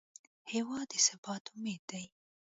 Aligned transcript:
هېواد 0.51 0.87
د 0.91 0.93
ثبات 1.07 1.43
امید 1.55 1.81
دی. 1.91 2.05